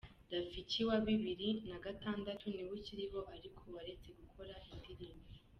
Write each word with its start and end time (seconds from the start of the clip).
“Rafiki 0.33 0.81
wa 0.89 0.97
bibiri 1.05 1.49
nagatandatu 1.69 2.43
ni 2.55 2.61
we 2.67 2.71
ukiriho 2.77 3.19
ariko 3.35 3.61
waretse 3.75 4.09
gukora 4.19 4.53
indirimbo 4.73 5.27